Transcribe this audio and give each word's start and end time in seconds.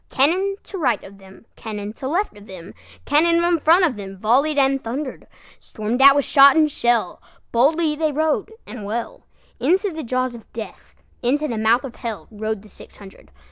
Cannon 0.09 0.55
to 0.63 0.79
right 0.79 1.03
of 1.03 1.19
them, 1.19 1.45
Cannon 1.55 1.93
to 1.93 2.07
left 2.07 2.35
of 2.35 2.47
them, 2.47 2.73
Cannon 3.05 3.43
in 3.45 3.59
front 3.59 3.85
of 3.85 3.93
themVolley'd 3.95 4.57
and 4.57 4.83
thunder'd; 4.83 5.27
Storm'd 5.59 6.01
at 6.01 6.15
with 6.15 6.25
shot 6.25 6.55
and 6.55 6.71
shell, 6.71 7.21
Boldly 7.51 7.95
they 7.95 8.11
rode 8.11 8.51
and 8.65 8.83
well, 8.83 9.27
Into 9.59 9.91
the 9.91 10.01
jaws 10.03 10.33
of 10.33 10.51
Death, 10.53 10.95
Into 11.21 11.47
the 11.47 11.59
mouth 11.59 11.83
of 11.83 11.91
HellRode 11.93 12.63
the 12.63 12.67
six 12.67 12.97
hundred. 12.97 13.29